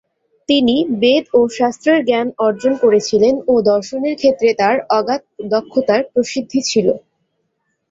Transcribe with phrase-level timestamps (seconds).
[0.49, 5.21] তিনি বেদ ও শাস্ত্রের জ্ঞান অর্জন করেছিলেন ও দর্শনের ক্ষেত্রে তার অগাধ
[5.51, 6.87] দক্ষতার প্রসিদ্ধি ছিল।